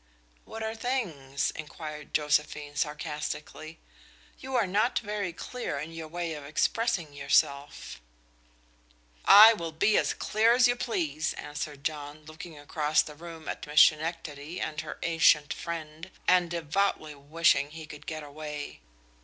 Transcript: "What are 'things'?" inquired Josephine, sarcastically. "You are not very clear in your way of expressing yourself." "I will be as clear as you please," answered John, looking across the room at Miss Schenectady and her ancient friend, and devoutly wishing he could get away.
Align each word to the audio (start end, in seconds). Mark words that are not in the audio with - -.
"What 0.45 0.63
are 0.63 0.73
'things'?" 0.73 1.51
inquired 1.51 2.11
Josephine, 2.11 2.75
sarcastically. 2.75 3.79
"You 4.39 4.55
are 4.55 4.65
not 4.65 4.97
very 4.97 5.31
clear 5.31 5.77
in 5.77 5.91
your 5.93 6.07
way 6.07 6.33
of 6.33 6.43
expressing 6.43 7.13
yourself." 7.13 8.01
"I 9.25 9.53
will 9.53 9.71
be 9.71 9.99
as 9.99 10.15
clear 10.15 10.55
as 10.55 10.67
you 10.67 10.75
please," 10.75 11.33
answered 11.33 11.83
John, 11.83 12.25
looking 12.25 12.57
across 12.57 13.03
the 13.03 13.13
room 13.13 13.47
at 13.47 13.67
Miss 13.67 13.81
Schenectady 13.81 14.59
and 14.59 14.81
her 14.81 14.97
ancient 15.03 15.53
friend, 15.53 16.09
and 16.27 16.49
devoutly 16.49 17.13
wishing 17.13 17.69
he 17.69 17.85
could 17.85 18.07
get 18.07 18.23
away. 18.23 18.79